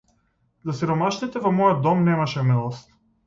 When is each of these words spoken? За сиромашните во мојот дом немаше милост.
За 0.69 0.73
сиромашните 0.77 1.43
во 1.45 1.53
мојот 1.59 1.83
дом 1.87 2.03
немаше 2.09 2.47
милост. 2.51 2.91